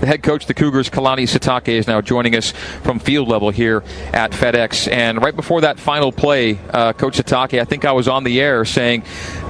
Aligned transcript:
The 0.00 0.06
head 0.06 0.22
coach, 0.22 0.46
the 0.46 0.54
Cougars, 0.54 0.88
Kalani 0.88 1.24
Sitake, 1.24 1.68
is 1.68 1.86
now 1.86 2.00
joining 2.00 2.34
us 2.34 2.52
from 2.82 2.98
field 2.98 3.28
level 3.28 3.50
here 3.50 3.84
at 4.14 4.30
FedEx. 4.32 4.90
And 4.90 5.22
right 5.22 5.36
before 5.36 5.60
that 5.60 5.78
final 5.78 6.10
play, 6.10 6.58
uh, 6.70 6.94
Coach 6.94 7.18
Sitake, 7.18 7.60
I 7.60 7.64
think 7.64 7.84
I 7.84 7.92
was 7.92 8.08
on 8.08 8.24
the 8.24 8.40
air 8.40 8.64
saying, 8.64 9.02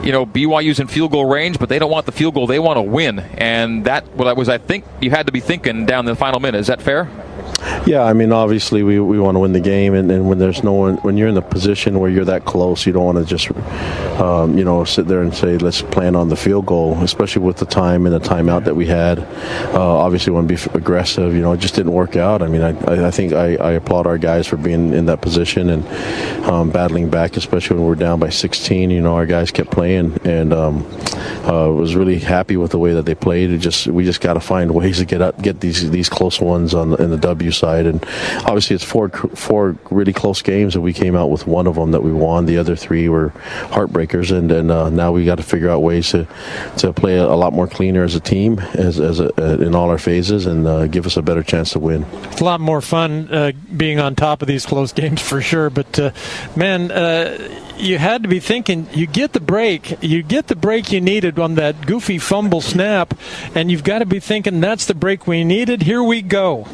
you 0.03 0.11
know, 0.11 0.27
BYU's 0.27 0.81
in 0.81 0.89
field 0.89 1.13
goal 1.13 1.27
range, 1.27 1.61
but 1.61 1.69
they 1.69 1.79
don't 1.79 1.91
want 1.91 2.05
the 2.05 2.13
field 2.13 2.35
goal; 2.35 2.49
they 2.49 2.59
want 2.59 2.79
to 2.79 2.83
win. 2.83 3.21
And 3.21 3.85
that, 3.85 4.17
well, 4.17 4.27
that 4.27 4.37
was, 4.37 4.49
I 4.49 4.59
think, 4.59 4.85
you 5.01 5.11
had 5.11 5.27
to 5.27 5.33
be 5.33 5.39
thinking 5.39 5.87
down 5.87 6.05
the 6.05 6.17
final 6.17 6.41
minute. 6.41 6.59
Is 6.59 6.67
that 6.67 6.83
fair? 6.83 7.09
Yeah, 7.87 8.05
I 8.05 8.13
mean, 8.13 8.33
obviously 8.33 8.83
we, 8.83 9.01
we 9.01 9.19
want 9.19 9.35
to 9.35 9.39
win 9.41 9.53
the 9.53 9.61
game, 9.61 9.95
and, 9.95 10.11
and 10.11 10.29
when 10.29 10.39
there's 10.39 10.63
no 10.63 10.73
one, 10.73 10.97
when 10.99 11.17
you're 11.17 11.29
in 11.29 11.35
the 11.35 11.43
position 11.43 11.99
where 11.99 12.11
you're 12.11 12.25
that 12.25 12.45
close, 12.45 12.87
you 12.87 12.93
don't 12.93 13.05
want 13.05 13.19
to 13.19 13.25
just, 13.25 13.51
um, 14.21 14.57
you 14.57 14.65
know, 14.65 14.85
sit 14.85 15.07
there 15.07 15.21
and 15.21 15.35
say 15.35 15.59
let's 15.59 15.83
plan 15.83 16.17
on 16.17 16.29
the 16.29 16.37
field 16.37 16.67
goal, 16.67 16.97
especially 17.03 17.43
with 17.43 17.59
the 17.59 17.67
time 17.67 18.07
and 18.07 18.15
the 18.15 18.21
timeout 18.21 18.65
that 18.65 18.75
we 18.75 18.87
had. 18.87 19.19
Uh, 19.75 19.99
obviously, 19.99 20.33
want 20.33 20.49
to 20.49 20.55
be 20.55 20.79
aggressive. 20.79 21.35
You 21.35 21.43
know, 21.43 21.53
it 21.53 21.61
just 21.61 21.75
didn't 21.75 21.93
work 21.93 22.17
out. 22.17 22.43
I 22.43 22.49
mean, 22.49 22.63
I, 22.63 23.07
I 23.07 23.11
think 23.11 23.33
I, 23.33 23.57
I 23.57 23.73
applaud 23.73 24.07
our 24.07 24.19
guys 24.19 24.47
for 24.47 24.57
being 24.57 24.95
in 24.95 25.07
that 25.07 25.21
position 25.21 25.69
and 25.69 25.87
um, 26.47 26.71
battling 26.71 27.11
back, 27.11 27.37
especially 27.37 27.77
when 27.77 27.87
we're 27.87 27.95
down 27.95 28.21
by 28.21 28.31
16. 28.31 28.91
You 28.91 29.03
know, 29.03 29.15
our 29.15 29.27
guys 29.27 29.51
kept 29.51 29.71
playing, 29.71 30.19
and 30.25 30.53
um, 30.53 30.87
uh, 31.45 31.71
was 31.71 31.95
really 31.95 32.19
happy 32.19 32.57
with 32.57 32.71
the 32.71 32.79
way 32.79 32.95
that 32.95 33.05
they 33.05 33.15
played. 33.15 33.51
It 33.51 33.59
just 33.59 33.87
we 33.87 34.05
just 34.05 34.21
got 34.21 34.35
to 34.35 34.41
find 34.41 34.71
ways 34.75 34.99
to 34.99 35.05
get 35.05 35.21
up, 35.21 35.41
get 35.43 35.61
these 35.61 35.91
these 35.91 36.09
close 36.09 36.41
ones 36.41 36.75
on 36.75 36.99
in 37.01 37.11
the 37.11 37.19
W 37.19 37.50
side, 37.51 37.87
and 37.87 38.05
obviously 38.45 38.77
it's 38.77 38.85
four 38.85 39.09
four 39.09 39.77
really 39.91 40.13
close 40.13 40.43
games, 40.43 40.75
and 40.75 40.85
we 40.85 40.93
came 40.93 41.17
out 41.17 41.31
with 41.31 41.47
one 41.47 41.67
of 41.67 41.75
them 41.75 41.93
that 41.93 42.03
we 42.03 42.13
won. 42.13 42.47
The 42.47 42.59
other 42.59 42.77
three 42.77 43.09
were 43.09 43.31
heartbreakers, 43.71 44.37
and 44.37 44.51
then 44.51 44.71
uh, 44.71 44.91
now 44.91 45.13
we 45.13 45.25
got 45.25 45.37
to 45.37 45.43
figure 45.43 45.71
out 45.71 45.83
ways 45.83 46.11
to 46.11 46.27
to 46.79 46.93
play 46.93 47.17
a, 47.17 47.41
lot 47.41 47.53
more 47.53 47.67
cleaner 47.67 48.05
as 48.05 48.15
a 48.15 48.21
team, 48.21 48.59
as 48.75 49.01
as 49.01 49.21
a, 49.21 49.31
uh, 49.41 49.57
in 49.57 49.75
all 49.75 49.91
our 49.91 49.99
phases, 49.99 50.47
and 50.47 50.67
uh, 50.67 50.87
give 50.87 51.07
us 51.07 51.17
a 51.17 51.23
better 51.23 51.43
chance 51.43 51.71
to 51.73 51.79
win. 51.79 52.05
It's 52.25 52.41
a 52.41 52.45
lot 52.45 52.61
more 52.61 52.81
fun 52.81 53.29
uh, 53.33 53.53
being 53.77 53.99
on 53.99 54.15
top 54.15 54.43
of 54.43 54.49
these 54.49 54.67
close 54.67 54.93
games 54.93 55.21
for 55.31 55.41
sure, 55.41 55.71
but 55.71 55.99
uh, 55.99 56.11
man 56.57 56.91
you 57.81 57.99
had 57.99 58.23
to 58.23 58.29
be 58.29 58.41
thinking 58.41 58.87
you 58.93 59.07
get 59.07 59.33
the 59.33 59.41
break, 59.41 60.03
you 60.03 60.23
get 60.23 60.47
the 60.49 60.57
break 60.57 60.93
you 60.93 61.01
needed 61.01 61.39
on 61.39 61.55
that 61.55 61.87
goofy 61.87 62.19
fumble 62.19 62.61
snap, 62.61 63.15
and 63.55 63.71
you've 63.71 63.85
got 63.85 64.01
to 64.01 64.07
be 64.07 64.21
thinking 64.21 64.61
that's 64.61 64.87
the 64.87 64.95
break 64.95 65.27
we 65.27 65.45
needed. 65.45 65.83
Here 65.83 66.03
we 66.03 66.23
go. 66.23 66.67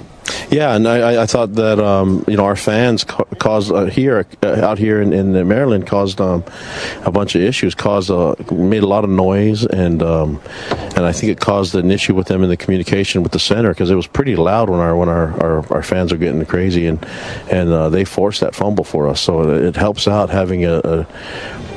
Yeah, 0.51 0.75
and 0.75 0.87
I, 0.89 1.23
I 1.23 1.27
thought 1.27 1.55
that 1.55 1.79
um, 1.79 2.25
you 2.29 2.37
know 2.37 2.45
our 2.45 2.57
fans 2.57 3.05
caused 3.05 3.73
uh, 3.73 3.87
here 3.87 4.27
uh, 4.43 4.65
out 4.65 4.79
here 4.79 5.01
in, 5.01 5.13
in 5.13 5.33
Maryland 5.47 5.87
caused 5.87 6.21
um, 6.21 6.45
a 7.05 7.11
bunch 7.11 7.35
of 7.35 7.43
issues, 7.43 7.75
caused 7.75 8.11
uh, 8.11 8.35
made 8.51 8.83
a 8.83 8.87
lot 8.87 9.05
of 9.05 9.11
noise, 9.11 9.65
and 9.67 10.03
um, 10.03 10.41
and 10.97 11.05
I 11.05 11.13
think 11.13 11.31
it 11.31 11.41
caused 11.41 11.75
an 11.75 11.91
issue 11.91 12.15
with 12.15 12.27
them 12.27 12.43
in 12.43 12.49
the 12.49 12.57
communication 12.57 13.23
with 13.23 13.33
the 13.33 13.39
center 13.39 13.69
because 13.69 13.91
it 13.91 13.95
was 13.95 14.07
pretty 14.07 14.35
loud 14.35 14.71
when 14.71 14.81
our 14.81 14.97
when 14.97 15.09
our, 15.09 15.41
our, 15.43 15.73
our 15.75 15.83
fans 15.83 16.11
are 16.13 16.17
getting 16.17 16.45
crazy, 16.47 16.87
and 16.87 17.05
and 17.51 17.71
uh, 17.71 17.91
they 17.91 18.05
forced 18.05 18.41
that 18.41 18.55
fumble 18.55 18.85
for 18.85 19.07
us. 19.07 19.21
So 19.21 19.51
it 19.51 19.77
helps 19.77 20.09
out 20.09 20.31
having 20.31 20.65
a, 20.65 20.81
a 20.83 21.07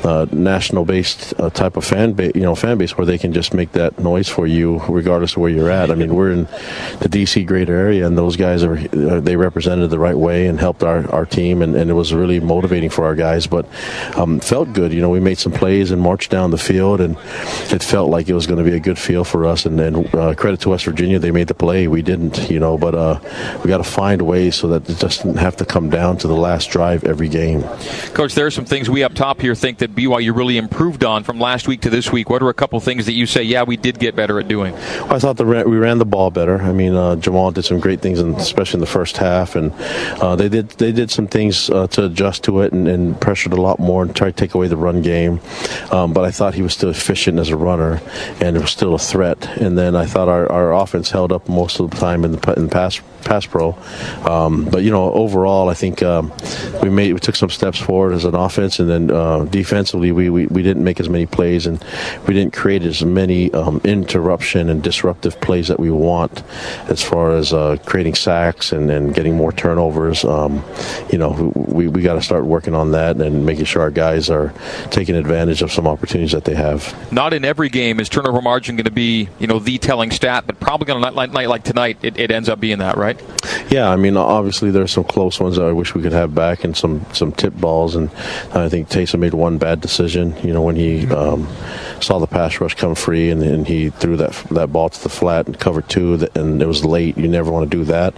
uh, 0.04 0.26
national 0.32 0.84
based 0.84 1.34
uh, 1.38 1.50
type 1.50 1.76
of 1.76 1.84
fan 1.84 2.12
base, 2.12 2.32
you 2.34 2.40
know, 2.40 2.54
fan 2.54 2.78
base 2.78 2.96
where 2.96 3.04
they 3.04 3.18
can 3.18 3.32
just 3.32 3.52
make 3.52 3.72
that 3.72 3.98
noise 3.98 4.28
for 4.28 4.46
you 4.46 4.78
regardless 4.88 5.32
of 5.32 5.38
where 5.38 5.50
you're 5.50 5.70
at. 5.70 5.90
I 5.90 5.94
mean, 5.94 6.14
we're 6.14 6.32
in 6.32 6.44
the 7.00 7.08
DC 7.08 7.46
greater 7.46 7.74
area, 7.74 8.06
and 8.06 8.16
those 8.16 8.36
guys 8.36 8.62
are 8.62 8.78
uh, 8.78 9.20
they 9.20 9.36
represented 9.36 9.90
the 9.90 9.98
right 9.98 10.16
way 10.16 10.46
and 10.46 10.58
helped 10.58 10.82
our, 10.82 11.08
our 11.12 11.26
team, 11.26 11.62
and, 11.62 11.74
and 11.74 11.90
it 11.90 11.94
was 11.94 12.14
really 12.14 12.40
motivating 12.40 12.90
for 12.90 13.04
our 13.04 13.14
guys. 13.14 13.46
But 13.46 13.66
um, 14.16 14.40
felt 14.40 14.72
good, 14.72 14.92
you 14.92 15.00
know. 15.00 15.10
We 15.10 15.20
made 15.20 15.38
some 15.38 15.52
plays 15.52 15.90
and 15.90 16.00
marched 16.00 16.30
down 16.30 16.50
the 16.50 16.58
field, 16.58 17.00
and 17.00 17.16
it 17.70 17.82
felt 17.82 18.10
like 18.10 18.28
it 18.28 18.34
was 18.34 18.46
going 18.46 18.64
to 18.64 18.68
be 18.68 18.76
a 18.76 18.80
good 18.80 18.98
for 19.24 19.44
us. 19.44 19.66
And, 19.66 19.80
and 19.80 20.14
uh, 20.14 20.34
credit 20.34 20.60
to 20.60 20.70
West 20.70 20.84
Virginia, 20.84 21.18
they 21.18 21.30
made 21.30 21.48
the 21.48 21.54
play. 21.54 21.88
We 21.88 22.02
didn't, 22.02 22.50
you 22.50 22.60
know, 22.60 22.78
but 22.78 22.94
uh, 22.94 23.20
we 23.62 23.68
got 23.68 23.78
to 23.78 23.84
find 23.84 24.22
ways 24.22 24.56
so 24.56 24.68
that 24.68 24.88
it 24.88 24.98
doesn't 24.98 25.36
have 25.36 25.56
to 25.56 25.64
come 25.64 25.90
down 25.90 26.18
to 26.18 26.28
the 26.28 26.36
last 26.36 26.70
drive 26.70 27.04
every 27.04 27.28
game. 27.28 27.62
Coach, 28.14 28.34
there 28.34 28.46
are 28.46 28.50
some 28.50 28.64
things 28.64 28.88
we 28.88 29.02
up 29.02 29.14
top 29.14 29.40
here 29.40 29.54
think 29.54 29.78
that 29.78 29.94
BYU 29.94 30.34
really 30.34 30.56
improved 30.56 31.04
on 31.04 31.24
from 31.24 31.38
last 31.38 31.68
week 31.68 31.82
to 31.82 31.90
this 31.90 32.10
week? 32.10 32.30
What 32.30 32.42
are 32.42 32.48
a 32.48 32.54
couple 32.54 32.78
things 32.80 33.06
that 33.06 33.12
you 33.12 33.26
say, 33.26 33.42
yeah, 33.42 33.62
we 33.62 33.76
did 33.76 33.98
get 33.98 34.16
better 34.16 34.38
at 34.40 34.48
doing? 34.48 34.72
Well, 34.74 35.14
I 35.14 35.18
thought 35.18 35.36
the, 35.36 35.44
we 35.44 35.76
ran 35.76 35.98
the 35.98 36.04
ball 36.04 36.30
better. 36.30 36.60
I 36.60 36.72
mean, 36.72 36.94
uh, 36.94 37.16
Jamal 37.16 37.50
did 37.50 37.64
some 37.64 37.80
great 37.80 38.00
things, 38.00 38.20
in, 38.20 38.34
especially 38.34 38.78
in 38.78 38.80
the 38.80 38.86
first 38.86 39.16
half, 39.16 39.56
and 39.56 39.72
uh, 40.20 40.36
they 40.36 40.48
did 40.48 40.70
they 40.70 40.92
did 40.92 41.10
some 41.10 41.26
things 41.26 41.70
uh, 41.70 41.86
to 41.88 42.06
adjust 42.06 42.44
to 42.44 42.60
it 42.60 42.72
and, 42.72 42.88
and, 42.88 43.20
pressured 43.20 43.52
a 43.52 43.60
lot 43.60 43.78
more 43.78 44.02
and 44.02 44.14
tried 44.14 44.36
to 44.36 44.36
take 44.36 44.54
away 44.54 44.68
the 44.68 44.76
run 44.76 45.02
game. 45.02 45.40
Um, 45.90 46.12
but 46.12 46.24
I 46.24 46.30
thought 46.30 46.54
he 46.54 46.62
was 46.62 46.72
still 46.72 46.90
efficient 46.90 47.38
as 47.38 47.50
a 47.50 47.56
runner, 47.56 48.00
and 48.40 48.56
it 48.56 48.60
was 48.60 48.70
still 48.70 48.94
a 48.94 48.98
threat. 49.00 49.46
And 49.58 49.76
then 49.76 49.96
I 49.96 50.06
thought 50.06 50.28
our, 50.28 50.50
our 50.50 50.74
offense 50.74 51.10
held 51.10 51.32
up 51.32 51.48
most 51.48 51.80
of 51.80 51.90
the 51.90 51.96
time 51.96 52.24
in 52.24 52.32
the, 52.32 52.52
in 52.54 52.64
the 52.64 52.72
pass 52.72 53.00
pass 53.30 53.46
pro. 53.46 53.76
Um, 54.24 54.64
but 54.64 54.82
you 54.82 54.90
know, 54.90 55.12
overall, 55.12 55.68
I 55.68 55.74
think 55.74 56.02
um, 56.02 56.32
we 56.82 56.90
made 56.90 57.12
we 57.12 57.20
took 57.20 57.36
some 57.36 57.48
steps 57.48 57.78
forward 57.78 58.12
as 58.12 58.24
an 58.24 58.34
offense, 58.34 58.80
and 58.80 58.90
then 58.90 59.10
uh, 59.10 59.44
defensively, 59.44 60.10
we, 60.10 60.28
we, 60.28 60.46
we 60.48 60.62
didn't 60.62 60.82
make 60.82 60.98
as 60.98 61.08
many 61.08 61.26
plays, 61.26 61.66
and 61.66 61.82
we 62.26 62.34
didn't 62.34 62.52
create 62.52 62.82
as 62.82 63.04
many 63.04 63.52
um, 63.52 63.80
interruption 63.84 64.68
and 64.68 64.82
disruptive 64.82 65.40
plays 65.40 65.68
that 65.68 65.78
we 65.78 65.92
want, 65.92 66.42
as 66.88 67.04
far 67.04 67.36
as 67.36 67.52
uh, 67.52 67.76
creating 67.86 68.16
sacks 68.16 68.72
and, 68.72 68.90
getting 69.14 69.36
more 69.36 69.52
turnovers. 69.52 70.24
Um, 70.24 70.64
you 71.10 71.18
know, 71.18 71.52
we 71.54 71.86
we 71.86 72.02
got 72.02 72.14
to 72.14 72.22
start 72.22 72.44
working 72.44 72.74
on 72.74 72.90
that 72.92 73.16
and 73.16 73.46
making 73.46 73.66
sure 73.66 73.82
our 73.82 73.90
guys 73.90 74.28
are 74.28 74.52
taking 74.90 75.14
advantage 75.14 75.62
of 75.62 75.70
some 75.70 75.86
opportunities 75.86 76.32
that 76.32 76.44
they 76.44 76.54
have. 76.54 76.82
Not 77.12 77.32
in 77.32 77.44
every 77.44 77.68
game 77.68 78.00
is 78.00 78.08
turnover 78.08 78.42
margin 78.42 78.74
going 78.74 78.84
to 78.84 78.90
be 78.90 79.28
you 79.38 79.46
know 79.46 79.60
the 79.60 79.78
telling 79.78 80.10
stat, 80.10 80.44
but 80.46 80.58
probably 80.58 80.92
on 80.92 81.04
a 81.04 81.10
night 81.10 81.48
like 81.48 81.62
tonight, 81.62 81.98
it, 82.02 82.18
it 82.18 82.30
ends 82.32 82.48
up 82.48 82.58
being 82.58 82.78
that, 82.78 82.96
right? 82.96 83.19
Yeah, 83.70 83.88
I 83.88 83.96
mean, 83.96 84.16
obviously 84.16 84.70
there's 84.70 84.92
some 84.92 85.04
close 85.04 85.40
ones 85.40 85.56
that 85.56 85.64
I 85.64 85.72
wish 85.72 85.94
we 85.94 86.02
could 86.02 86.12
have 86.12 86.34
back, 86.34 86.64
and 86.64 86.76
some 86.76 87.06
some 87.12 87.32
tip 87.32 87.54
balls, 87.54 87.94
and 87.96 88.10
I 88.52 88.68
think 88.68 88.88
Taysom 88.88 89.20
made 89.20 89.34
one 89.34 89.58
bad 89.58 89.80
decision. 89.80 90.34
You 90.42 90.52
know, 90.52 90.62
when 90.62 90.76
he 90.76 91.06
um, 91.12 91.46
saw 92.00 92.18
the 92.18 92.26
pass 92.26 92.60
rush 92.60 92.74
come 92.74 92.94
free, 92.94 93.30
and, 93.30 93.42
and 93.42 93.66
he 93.66 93.90
threw 93.90 94.16
that 94.16 94.32
that 94.50 94.72
ball 94.72 94.88
to 94.88 95.02
the 95.02 95.08
flat 95.08 95.46
and 95.46 95.58
covered 95.58 95.88
two, 95.88 96.26
and 96.34 96.60
it 96.60 96.66
was 96.66 96.84
late. 96.84 97.16
You 97.16 97.28
never 97.28 97.50
want 97.50 97.70
to 97.70 97.76
do 97.76 97.84
that, 97.84 98.14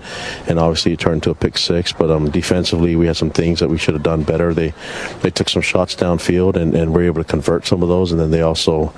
and 0.47 0.59
obviously 0.59 0.93
it 0.93 1.01
turned 1.01 1.17
into 1.17 1.31
a 1.31 1.35
pick 1.35 1.59
six. 1.59 1.93
But 1.93 2.11
um, 2.11 2.31
defensively, 2.31 2.97
we 2.97 3.07
had 3.07 3.17
some 3.17 3.31
things 3.31 3.61
that 3.61 3.69
we 3.69 3.79
should 3.79 3.95
have 3.95 4.03
done 4.03 4.23
better. 4.23 4.55
They 4.55 4.73
they 5.21 5.31
took 5.31 5.49
some 5.49 5.63
shots 5.63 5.95
downfield, 5.95 6.57
and, 6.57 6.75
and 6.75 6.95
were 6.95 7.03
able 7.03 7.23
to 7.23 7.29
convert 7.29 7.67
some 7.67 7.83
of 7.83 7.89
those, 7.89 8.13
and 8.13 8.21
then 8.21 8.31
they 8.31 8.43
also 8.43 8.93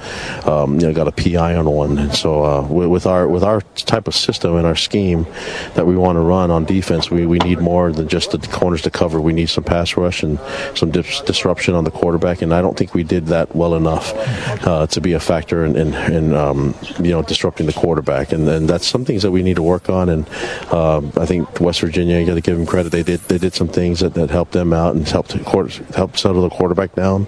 um, 0.44 0.78
you 0.80 0.86
know 0.86 0.92
got 0.92 1.08
a 1.08 1.12
PI 1.12 1.56
on 1.56 1.66
one. 1.70 1.98
And 1.98 2.14
so 2.14 2.44
uh, 2.44 2.62
with 2.66 3.06
our 3.06 3.28
with 3.28 3.42
our 3.42 3.60
type 3.76 4.08
of 4.08 4.14
system 4.14 4.56
and 4.56 4.66
our 4.66 4.76
scheme 4.76 5.26
that 5.74 5.86
we 5.86 5.96
want 5.96 6.16
to 6.16 6.20
run 6.20 6.50
on 6.50 6.64
defense, 6.64 7.10
we, 7.10 7.26
we 7.26 7.38
need 7.38 7.58
more 7.58 7.92
than 7.92 8.08
just 8.08 8.30
the 8.30 8.38
corners 8.48 8.82
to 8.82 8.90
cover. 8.90 9.20
We 9.20 9.32
need 9.32 9.48
some 9.48 9.64
pass 9.64 9.96
rush 9.96 10.22
and 10.22 10.38
some 10.74 10.90
dis- 10.90 11.20
disruption 11.22 11.74
on 11.74 11.84
the 11.84 11.90
quarterback, 11.90 12.42
and 12.42 12.52
I 12.52 12.60
don't 12.60 12.76
think 12.76 12.94
we 12.94 13.02
did 13.02 13.26
that 13.26 13.54
well 13.54 13.74
enough 13.74 14.12
uh, 14.66 14.73
to 14.86 15.00
be 15.00 15.12
a 15.12 15.20
factor 15.20 15.64
in, 15.64 15.76
in, 15.76 15.94
in 16.12 16.34
um, 16.34 16.74
you 16.98 17.10
know 17.10 17.22
disrupting 17.22 17.66
the 17.66 17.72
quarterback. 17.72 18.32
And, 18.32 18.48
and 18.48 18.68
that's 18.68 18.86
some 18.86 19.04
things 19.04 19.22
that 19.22 19.30
we 19.30 19.42
need 19.42 19.56
to 19.56 19.62
work 19.62 19.88
on. 19.88 20.08
And 20.08 20.28
uh, 20.70 20.98
I 21.16 21.26
think 21.26 21.60
West 21.60 21.80
Virginia, 21.80 22.18
you 22.18 22.26
got 22.26 22.34
to 22.34 22.40
give 22.40 22.56
them 22.56 22.66
credit. 22.66 22.90
They 22.90 23.02
did 23.02 23.20
they 23.20 23.38
did 23.38 23.54
some 23.54 23.68
things 23.68 24.00
that, 24.00 24.14
that 24.14 24.30
helped 24.30 24.52
them 24.52 24.72
out 24.72 24.94
and 24.94 25.08
helped 25.08 25.32
help 25.32 26.16
settle 26.16 26.42
the 26.42 26.50
quarterback 26.50 26.94
down. 26.94 27.26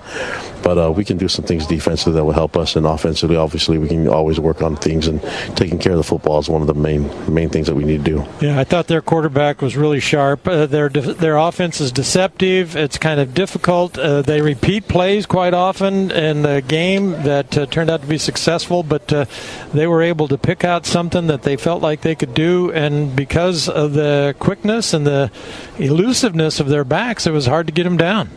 But 0.67 0.79
uh, 0.79 0.91
we 0.91 1.05
can 1.05 1.17
do 1.17 1.29
some 1.29 1.45
things 1.45 1.65
defensively 1.65 2.15
that 2.15 2.25
will 2.25 2.33
help 2.33 2.57
us, 2.57 2.75
and 2.75 2.87
offensively, 2.87 3.37
obviously, 3.37 3.79
we 3.79 3.87
can 3.87 4.09
always 4.09 4.41
work 4.41 4.63
on 4.63 4.75
things. 4.75 5.07
And 5.07 5.23
taking 5.57 5.79
care 5.79 5.93
of 5.93 5.99
the 5.99 6.03
football 6.03 6.41
is 6.41 6.49
one 6.49 6.61
of 6.61 6.67
the 6.67 6.75
main 6.75 7.09
main 7.33 7.51
things 7.51 7.69
that 7.69 7.77
we 7.77 7.85
need 7.85 8.05
to 8.05 8.11
do. 8.11 8.27
Yeah, 8.45 8.59
I 8.59 8.65
thought 8.65 8.89
their 8.89 9.01
quarterback 9.01 9.63
was 9.63 9.77
really 9.77 10.01
sharp. 10.01 10.49
Uh, 10.49 10.67
their 10.67 10.89
their 10.89 11.37
offense 11.37 11.81
is 11.81 11.93
deceptive. 11.93 12.75
It's 12.75 12.99
kind 12.99 13.21
of 13.21 13.33
difficult. 13.33 13.97
Uh, 13.97 14.23
they 14.23 14.41
repeat 14.41 14.89
plays 14.89 15.25
quite 15.25 15.55
often 15.55 16.11
in 16.11 16.43
the 16.43 16.65
game 16.67 17.13
that 17.23 17.57
uh, 17.57 17.67
turned 17.67 17.89
out 17.89 18.01
to 18.01 18.09
be 18.09 18.19
successful, 18.19 18.83
but 18.83 19.13
uh, 19.13 19.27
they 19.73 19.87
were 19.87 20.03
able 20.03 20.27
to 20.27 20.37
pick 20.37 20.65
out 20.65 20.85
something 20.85 21.29
that 21.29 21.43
they 21.43 21.57
felt 21.57 21.81
like 21.81 22.01
they 22.01 22.17
could 22.17 22.35
do, 22.35 22.73
and 22.73 23.15
because 23.15 23.69
of 23.69 23.93
the 23.93 24.35
quickness 24.41 24.93
and 24.93 25.07
the 25.07 25.31
elusiveness 25.79 26.59
of 26.59 26.67
their 26.69 26.83
backs, 26.83 27.25
it 27.25 27.31
was 27.31 27.47
hard 27.47 27.69
to 27.69 27.73
get 27.73 27.85
them 27.85 27.97
down. 27.97 28.29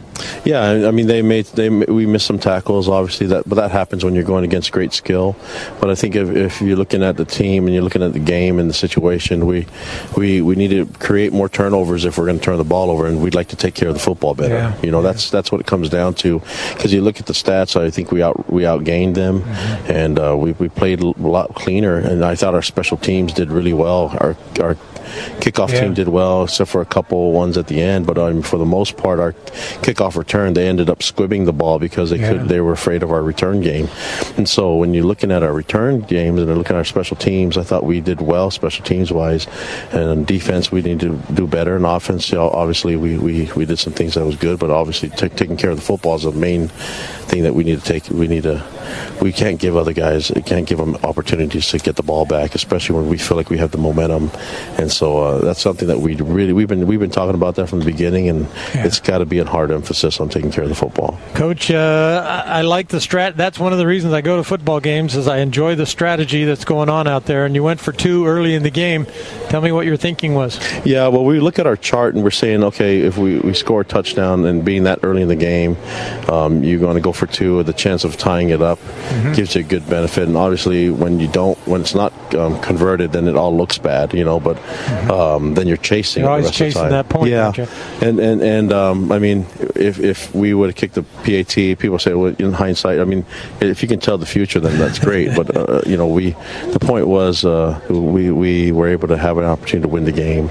Yeah, 0.45 0.87
I 0.87 0.91
mean 0.91 1.07
they 1.07 1.21
made 1.21 1.45
they 1.47 1.69
we 1.69 2.05
missed 2.05 2.25
some 2.25 2.39
tackles, 2.39 2.87
obviously 2.89 3.27
that, 3.27 3.47
but 3.47 3.55
that 3.55 3.71
happens 3.71 4.03
when 4.03 4.15
you're 4.15 4.23
going 4.23 4.43
against 4.43 4.71
great 4.71 4.93
skill. 4.93 5.35
But 5.79 5.89
I 5.89 5.95
think 5.95 6.15
if, 6.15 6.29
if 6.29 6.61
you're 6.61 6.77
looking 6.77 7.03
at 7.03 7.17
the 7.17 7.25
team 7.25 7.65
and 7.65 7.73
you're 7.73 7.83
looking 7.83 8.03
at 8.03 8.13
the 8.13 8.19
game 8.19 8.59
and 8.59 8.69
the 8.69 8.73
situation, 8.73 9.45
we 9.45 9.65
we 10.17 10.41
we 10.41 10.55
need 10.55 10.69
to 10.69 10.85
create 10.99 11.33
more 11.33 11.49
turnovers 11.49 12.05
if 12.05 12.17
we're 12.17 12.25
going 12.25 12.39
to 12.39 12.43
turn 12.43 12.57
the 12.57 12.63
ball 12.63 12.89
over, 12.89 13.07
and 13.07 13.21
we'd 13.21 13.35
like 13.35 13.49
to 13.49 13.55
take 13.55 13.75
care 13.75 13.89
of 13.89 13.93
the 13.93 13.99
football 13.99 14.33
better. 14.35 14.55
Yeah. 14.55 14.81
You 14.81 14.91
know, 14.91 15.01
that's 15.01 15.29
that's 15.29 15.51
what 15.51 15.61
it 15.61 15.67
comes 15.67 15.89
down 15.89 16.13
to. 16.15 16.41
Because 16.73 16.93
you 16.93 17.01
look 17.01 17.19
at 17.19 17.25
the 17.25 17.33
stats, 17.33 17.79
I 17.79 17.89
think 17.89 18.11
we 18.11 18.21
out 18.21 18.51
we 18.51 18.63
outgained 18.63 19.15
them, 19.15 19.41
mm-hmm. 19.41 19.91
and 19.91 20.19
uh, 20.19 20.35
we 20.37 20.53
we 20.53 20.69
played 20.69 21.01
a 21.01 21.07
lot 21.07 21.55
cleaner, 21.55 21.97
and 21.97 22.23
I 22.23 22.35
thought 22.35 22.53
our 22.53 22.61
special 22.61 22.97
teams 22.97 23.33
did 23.33 23.51
really 23.51 23.73
well. 23.73 24.15
Our 24.19 24.35
our 24.59 24.75
kickoff 25.39 25.71
Yeah. 25.71 25.81
team 25.81 25.93
did 25.93 26.07
well, 26.07 26.43
except 26.43 26.69
for 26.69 26.81
a 26.81 26.85
couple 26.85 27.31
ones 27.31 27.57
at 27.57 27.67
the 27.67 27.81
end. 27.81 28.05
But 28.05 28.17
um, 28.17 28.41
for 28.41 28.57
the 28.57 28.65
most 28.65 28.97
part, 28.97 29.19
our 29.19 29.33
kickoff 29.81 30.08
return, 30.17 30.53
they 30.53 30.67
ended 30.67 30.89
up 30.89 30.99
squibbing 30.99 31.45
the 31.45 31.53
ball 31.53 31.79
because 31.79 32.09
they 32.09 32.17
Yeah. 32.19 32.33
could 32.33 32.49
they 32.49 32.61
were 32.61 32.71
afraid 32.71 33.03
of 33.03 33.11
our 33.11 33.21
return 33.21 33.61
game. 33.61 33.87
And 34.37 34.47
so 34.47 34.75
when 34.75 34.93
you're 34.93 35.03
looking 35.05 35.31
at 35.31 35.43
our 35.43 35.53
return 35.53 36.01
games 36.01 36.39
and 36.39 36.47
looking 36.57 36.75
at 36.75 36.79
our 36.79 36.85
special 36.85 37.17
teams, 37.17 37.57
I 37.57 37.63
thought 37.63 37.83
we 37.83 38.01
did 38.01 38.21
well 38.21 38.51
special 38.51 38.83
teams 38.85 39.11
wise. 39.11 39.47
And 39.91 40.25
defense, 40.25 40.71
we 40.71 40.81
need 40.81 40.99
to 41.01 41.19
do 41.33 41.47
better. 41.47 41.75
And 41.75 41.85
offense, 41.85 42.31
you 42.31 42.37
know, 42.37 42.49
obviously, 42.49 42.95
we, 42.95 43.17
we, 43.17 43.49
we 43.55 43.65
did 43.65 43.79
some 43.79 43.93
things 43.93 44.13
that 44.15 44.25
was 44.25 44.35
good, 44.35 44.59
but 44.59 44.69
obviously, 44.69 45.09
ta 45.09 45.27
taking 45.27 45.57
care 45.57 45.69
of 45.71 45.77
the 45.77 45.83
football 45.83 46.15
is 46.15 46.23
the 46.23 46.31
main 46.31 46.67
thing 47.29 47.43
that 47.43 47.53
we 47.55 47.63
need 47.63 47.79
to 47.79 47.85
take. 47.85 48.09
We 48.09 48.27
need 48.27 48.43
to. 48.43 48.63
We 49.21 49.31
can't 49.33 49.59
give 49.59 49.75
other 49.75 49.93
guys, 49.93 50.31
we 50.31 50.41
can't 50.41 50.67
give 50.67 50.77
them 50.77 50.95
opportunities 51.03 51.67
to 51.69 51.79
get 51.79 51.95
the 51.95 52.03
ball 52.03 52.25
back, 52.25 52.55
especially 52.55 52.95
when 52.97 53.09
we 53.09 53.17
feel 53.17 53.37
like 53.37 53.49
we 53.49 53.57
have 53.57 53.71
the 53.71 53.77
momentum. 53.77 54.31
And 54.77 54.91
so 54.91 55.17
uh, 55.19 55.37
that's 55.39 55.61
something 55.61 55.87
that 55.87 55.99
we 55.99 56.15
really 56.15 56.53
we've 56.53 56.67
been 56.67 56.87
we've 56.87 56.99
been 56.99 57.09
talking 57.09 57.35
about 57.35 57.55
that 57.55 57.67
from 57.67 57.79
the 57.79 57.85
beginning, 57.85 58.29
and 58.29 58.47
Yeah. 58.73 58.85
it's 58.85 58.99
got 58.99 59.19
to 59.19 59.25
be 59.25 59.39
a 59.39 59.45
hard 59.45 59.71
emphasis 59.71 60.19
on 60.19 60.29
taking 60.29 60.51
care 60.51 60.63
of 60.63 60.69
the 60.69 60.75
football. 60.75 61.19
Coach, 61.33 61.71
uh, 61.71 62.43
I, 62.47 62.59
I 62.59 62.61
like 62.61 62.87
the 62.89 62.97
strat. 62.97 63.35
That's 63.35 63.59
one 63.59 63.71
of 63.73 63.79
the 63.79 63.87
reasons 63.87 64.13
I 64.13 64.21
go 64.21 64.37
to 64.37 64.43
football 64.43 64.79
games 64.79 65.15
is 65.15 65.27
I 65.27 65.37
enjoy 65.39 65.75
the 65.75 65.85
strategy 65.85 66.45
that's 66.45 66.65
going 66.65 66.89
on 66.89 67.07
out 67.07 67.25
there. 67.25 67.45
And 67.45 67.55
you 67.55 67.63
went 67.63 67.79
for 67.79 67.91
two 67.91 68.25
early 68.25 68.55
in 68.55 68.63
the 68.63 68.69
game. 68.69 69.05
Tell 69.49 69.61
me 69.61 69.71
what 69.71 69.85
your 69.85 69.97
thinking 69.97 70.33
was. 70.33 70.59
Yeah, 70.85 71.07
well, 71.07 71.25
we 71.25 71.39
look 71.39 71.59
at 71.59 71.67
our 71.67 71.75
chart 71.77 72.15
and 72.15 72.23
we're 72.23 72.31
saying, 72.31 72.63
okay, 72.63 72.99
if 73.01 73.17
we, 73.17 73.39
we 73.39 73.53
score 73.53 73.81
a 73.81 73.85
touchdown 73.85 74.45
and 74.45 74.63
being 74.63 74.83
that 74.83 74.99
early 75.03 75.21
in 75.21 75.27
the 75.27 75.35
game, 75.35 75.75
um, 76.29 76.63
you're 76.63 76.79
going 76.79 76.95
to 76.95 77.01
go 77.01 77.11
for 77.11 77.27
two 77.27 77.57
with 77.57 77.65
the 77.65 77.73
chance 77.73 78.03
of 78.03 78.17
tying 78.17 78.49
it 78.49 78.61
up 78.61 78.78
gives 79.35 79.55
you 79.55 79.61
a 79.61 79.63
good 79.63 79.87
benefit. 79.89 80.27
And 80.27 80.37
obviously, 80.37 80.89
when 80.89 81.19
you 81.19 81.27
don't, 81.27 81.57
when 81.67 81.81
it's 81.81 81.95
not 81.95 82.13
um, 82.35 82.59
converted, 82.61 83.11
then 83.11 83.27
it 83.27 83.35
all 83.35 83.55
looks 83.55 83.77
bad, 83.77 84.13
you 84.13 84.23
know. 84.23 84.39
But 84.39 84.57
um, 85.09 85.53
then 85.55 85.67
you're 85.67 85.77
chasing. 85.77 86.23
You're 86.23 86.31
always 86.31 86.45
rest 86.45 86.55
of 86.55 86.59
the 86.59 86.65
chasing 86.65 86.81
time. 86.83 86.91
that 86.91 87.09
point, 87.09 87.29
Yeah, 87.31 87.51
and 88.01 88.19
and 88.19 88.41
and 88.41 88.73
um, 88.73 89.11
I 89.11 89.19
mean, 89.19 89.45
if 89.75 89.99
if 89.99 90.33
we 90.33 90.53
would 90.53 90.69
have 90.69 90.75
kicked 90.75 90.95
the 90.95 91.03
PAT, 91.23 91.79
people 91.79 91.99
say, 91.99 92.13
well, 92.13 92.35
in 92.39 92.53
hindsight, 92.53 92.99
I 92.99 93.03
mean, 93.03 93.25
if 93.59 93.81
you 93.81 93.87
can 93.87 93.99
tell 93.99 94.17
the 94.17 94.25
future, 94.25 94.59
then 94.59 94.77
that's 94.79 94.99
great. 94.99 95.35
but 95.35 95.55
uh, 95.55 95.81
you 95.85 95.97
know, 95.97 96.07
we 96.07 96.31
the 96.71 96.79
point 96.79 97.07
was 97.07 97.43
uh, 97.45 97.79
we 97.89 98.31
we 98.31 98.71
were 98.71 98.87
able 98.87 99.07
to 99.09 99.17
have 99.17 99.37
an 99.37 99.45
opportunity 99.45 99.87
to 99.87 99.93
win 99.93 100.05
the 100.05 100.11
game, 100.11 100.49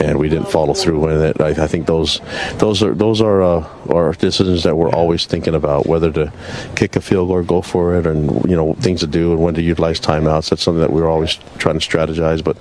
and 0.00 0.18
we 0.18 0.28
didn't 0.28 0.50
follow 0.50 0.74
through 0.74 0.98
with 0.98 1.22
it. 1.22 1.40
I, 1.40 1.64
I 1.64 1.66
think 1.66 1.86
those 1.86 2.20
those 2.54 2.82
are 2.82 2.94
those 2.94 3.20
are 3.20 3.42
uh, 3.42 3.68
are 3.90 4.12
decisions 4.14 4.64
that 4.64 4.76
we're 4.76 4.90
always 4.90 5.26
thinking 5.26 5.54
about 5.54 5.86
whether 5.86 6.10
to 6.12 6.32
kick 6.74 6.96
a 6.96 7.00
field 7.00 7.28
goal 7.28 7.36
or 7.36 7.42
go 7.42 7.62
for 7.68 7.94
it, 7.96 8.06
and 8.06 8.48
you 8.50 8.56
know 8.56 8.74
things 8.74 9.00
to 9.00 9.06
do 9.06 9.32
and 9.32 9.42
when 9.42 9.54
to 9.54 9.62
utilize 9.62 10.00
timeouts. 10.00 10.50
That's 10.50 10.62
something 10.62 10.80
that 10.80 10.92
we're 10.92 11.08
always 11.08 11.34
trying 11.58 11.78
to 11.78 11.86
strategize, 11.86 12.42
but 12.42 12.56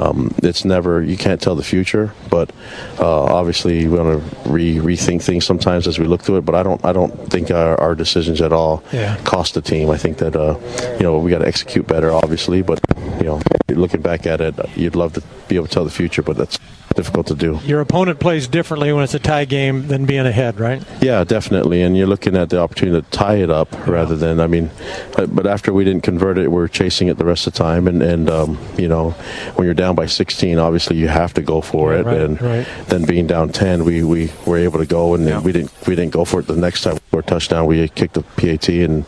um, 0.00 0.34
it's 0.42 0.64
never 0.64 1.02
you 1.02 1.16
can't 1.16 1.40
tell 1.40 1.54
the 1.54 1.62
future. 1.62 2.12
But 2.30 2.50
uh, 2.98 3.24
obviously, 3.24 3.86
we 3.86 3.98
want 3.98 4.20
to 4.22 4.50
re- 4.50 4.76
rethink 4.76 5.22
things 5.22 5.44
sometimes 5.46 5.86
as 5.86 5.98
we 5.98 6.06
look 6.06 6.22
through 6.22 6.38
it. 6.38 6.44
But 6.44 6.54
I 6.54 6.62
don't 6.62 6.84
I 6.84 6.92
don't 6.92 7.12
think 7.30 7.50
our, 7.50 7.78
our 7.80 7.94
decisions 7.94 8.40
at 8.40 8.52
all 8.52 8.82
Yeah. 8.92 9.16
cost 9.24 9.54
the 9.54 9.62
team. 9.62 9.90
I 9.90 9.96
think 9.98 10.18
that 10.18 10.34
uh, 10.36 10.58
you 10.96 11.02
know 11.02 11.18
we 11.18 11.30
got 11.30 11.38
to 11.38 11.46
execute 11.46 11.86
better, 11.86 12.10
obviously. 12.12 12.62
But 12.62 12.80
you 13.20 13.24
know, 13.26 13.40
looking 13.68 14.00
back 14.02 14.26
at 14.26 14.40
it, 14.40 14.54
you'd 14.76 14.96
love 14.96 15.12
to 15.14 15.22
be 15.48 15.56
able 15.56 15.66
to 15.66 15.72
tell 15.72 15.84
the 15.84 15.90
future, 15.90 16.22
but 16.22 16.36
that's 16.36 16.58
difficult 16.98 17.28
to 17.28 17.34
do. 17.36 17.60
Your 17.64 17.80
opponent 17.80 18.18
plays 18.18 18.48
differently 18.48 18.92
when 18.92 19.04
it's 19.04 19.14
a 19.14 19.20
tie 19.20 19.44
game 19.44 19.86
than 19.86 20.04
being 20.04 20.26
ahead, 20.26 20.58
right? 20.58 20.82
Yeah, 21.00 21.22
definitely. 21.22 21.82
And 21.82 21.96
you're 21.96 22.08
looking 22.08 22.36
at 22.36 22.50
the 22.50 22.58
opportunity 22.60 23.00
to 23.00 23.08
tie 23.12 23.36
it 23.36 23.50
up 23.50 23.68
rather 23.86 24.16
than, 24.16 24.40
I 24.40 24.48
mean, 24.48 24.68
uh, 25.16 25.26
but 25.26 25.46
after 25.46 25.72
we 25.72 25.84
didn't 25.84 26.02
convert 26.02 26.38
it, 26.38 26.50
we're 26.50 26.66
chasing 26.66 27.06
it 27.06 27.16
the 27.16 27.24
rest 27.24 27.46
of 27.46 27.52
the 27.52 27.58
time. 27.58 27.86
And, 27.86 28.02
and 28.02 28.28
um, 28.28 28.58
you 28.76 28.88
know, 28.88 29.10
when 29.54 29.64
you're 29.66 29.74
down 29.74 29.94
by 29.94 30.06
16, 30.06 30.58
obviously 30.58 30.96
you 30.96 31.06
have 31.06 31.32
to 31.34 31.42
go 31.42 31.60
for 31.60 31.92
Yeah, 31.92 32.00
it. 32.00 32.06
right, 32.06 32.16
and 32.20 32.42
right. 32.42 32.66
then 32.88 33.04
being 33.04 33.28
down 33.28 33.50
10, 33.50 33.84
we, 33.84 34.02
we 34.02 34.32
were 34.44 34.58
able 34.58 34.80
to 34.80 34.86
go 34.86 35.14
and 35.14 35.24
Yeah. 35.24 35.40
we 35.40 35.52
didn't 35.52 35.70
we 35.86 35.94
didn't 35.94 36.12
go 36.12 36.24
for 36.24 36.40
it 36.40 36.46
the 36.48 36.56
next 36.56 36.82
time 36.82 36.98
for 37.12 37.20
a 37.20 37.22
touchdown. 37.22 37.66
We 37.66 37.88
kicked 37.88 38.14
the 38.14 38.22
PAT 38.22 38.68
and 38.70 39.04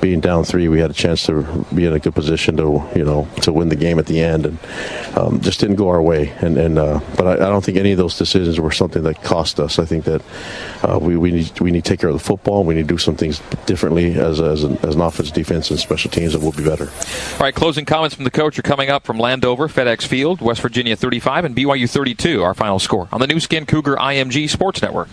being 0.00 0.20
down 0.20 0.44
three, 0.44 0.68
we 0.68 0.80
had 0.80 0.90
a 0.90 0.94
chance 0.94 1.26
to 1.26 1.42
be 1.74 1.84
in 1.84 1.92
a 1.92 1.98
good 2.00 2.14
position 2.14 2.56
to, 2.56 2.82
you 2.96 3.04
know, 3.04 3.28
to 3.42 3.52
win 3.52 3.68
the 3.68 3.76
game 3.76 3.98
at 3.98 4.06
the 4.06 4.20
end. 4.20 4.46
And 4.46 4.58
um, 5.16 5.40
just 5.42 5.60
didn't 5.60 5.76
go 5.76 5.88
our 5.90 6.00
way. 6.02 6.32
And, 6.40 6.56
and 6.56 6.78
uh, 6.78 7.00
but 7.26 7.40
I, 7.40 7.46
I 7.46 7.50
don't 7.50 7.64
think 7.64 7.76
any 7.76 7.90
of 7.90 7.98
those 7.98 8.16
decisions 8.16 8.60
were 8.60 8.70
something 8.70 9.02
that 9.02 9.20
cost 9.22 9.58
us. 9.58 9.80
I 9.80 9.84
think 9.84 10.04
that 10.04 10.22
uh, 10.82 10.98
we, 11.00 11.16
we 11.16 11.32
need 11.32 11.60
we 11.60 11.72
need 11.72 11.84
to 11.84 11.90
take 11.90 12.00
care 12.00 12.08
of 12.08 12.14
the 12.14 12.22
football. 12.22 12.62
We 12.62 12.74
need 12.74 12.82
to 12.82 12.94
do 12.94 12.98
some 12.98 13.16
things 13.16 13.42
differently 13.66 14.14
as 14.14 14.40
as 14.40 14.62
an, 14.62 14.78
as 14.84 14.94
an 14.94 15.00
offense, 15.00 15.32
defense, 15.32 15.70
and 15.70 15.80
special 15.80 16.10
teams 16.10 16.34
that 16.34 16.40
will 16.40 16.52
be 16.52 16.62
better. 16.62 16.84
All 16.84 17.40
right, 17.40 17.54
closing 17.54 17.84
comments 17.84 18.14
from 18.14 18.24
the 18.24 18.30
coach 18.30 18.58
are 18.58 18.62
coming 18.62 18.90
up 18.90 19.04
from 19.04 19.18
Landover, 19.18 19.66
FedEx 19.66 20.06
Field, 20.06 20.40
West 20.40 20.60
Virginia 20.60 20.94
35, 20.94 21.46
and 21.46 21.56
BYU 21.56 21.90
32. 21.90 22.42
Our 22.42 22.54
final 22.54 22.78
score 22.78 23.08
on 23.10 23.20
the 23.20 23.26
Nu 23.26 23.40
Skin 23.40 23.66
Cougar 23.66 23.96
IMG 23.96 24.48
Sports 24.48 24.80
Network. 24.80 25.08